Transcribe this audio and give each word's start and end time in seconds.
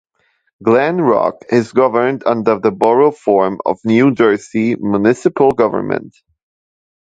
Glen 0.63 0.97
Rock 0.99 1.45
is 1.51 1.73
governed 1.73 2.23
under 2.25 2.57
the 2.57 2.71
Borough 2.71 3.11
form 3.11 3.59
of 3.67 3.77
New 3.85 4.15
Jersey 4.15 4.73
municipal 4.75 5.51
government. 5.51 6.15